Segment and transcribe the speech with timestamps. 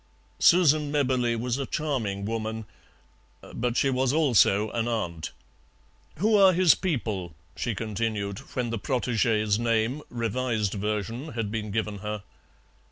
[0.39, 2.65] Susan Mebberley was a charming woman,
[3.53, 5.31] but she was also an aunt.
[6.17, 11.99] "Who are his people?" she continued, when the protégé's name (revised version) had been given
[11.99, 12.23] her.